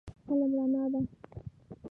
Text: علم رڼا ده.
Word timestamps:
علم 0.27 0.53
رڼا 0.63 0.83
ده. 0.91 0.99